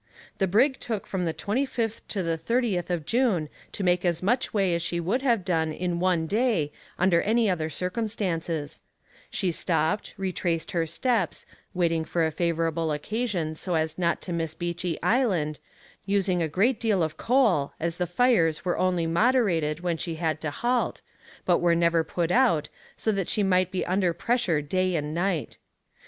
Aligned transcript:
The 0.39 0.47
brig 0.47 0.79
took 0.79 1.05
from 1.05 1.25
the 1.25 1.31
25th 1.47 2.01
to 2.07 2.23
the 2.23 2.35
30th 2.35 2.89
of 2.89 3.05
June 3.05 3.49
to 3.71 3.83
make 3.83 4.03
as 4.03 4.23
much 4.23 4.51
way 4.51 4.73
as 4.73 4.81
she 4.81 4.99
would 4.99 5.21
have 5.21 5.45
done 5.45 5.71
in 5.71 5.99
one 5.99 6.25
day 6.25 6.71
under 6.97 7.21
any 7.21 7.47
other 7.51 7.69
circumstances; 7.69 8.81
she 9.29 9.51
stopped, 9.51 10.15
retraced 10.17 10.71
her 10.71 10.87
steps, 10.87 11.45
waiting 11.75 12.03
for 12.03 12.25
a 12.25 12.31
favourable 12.31 12.91
occasion 12.91 13.53
so 13.53 13.75
as 13.75 13.99
not 13.99 14.23
to 14.23 14.33
miss 14.33 14.55
Beechey 14.55 14.97
Island, 15.03 15.59
using 16.07 16.41
a 16.41 16.47
great 16.47 16.79
deal 16.79 17.03
of 17.03 17.17
coal, 17.17 17.73
as 17.79 17.97
the 17.97 18.07
fires 18.07 18.65
were 18.65 18.79
only 18.79 19.05
moderated 19.05 19.81
when 19.81 19.97
she 19.97 20.15
had 20.15 20.41
to 20.41 20.49
halt, 20.49 21.03
but 21.45 21.59
were 21.59 21.75
never 21.75 22.03
put 22.03 22.31
out, 22.31 22.69
so 22.97 23.11
that 23.11 23.29
she 23.29 23.43
might 23.43 23.69
be 23.69 23.85
under 23.85 24.13
pressure 24.13 24.63
day 24.63 24.95
and 24.95 25.13
night. 25.13 25.59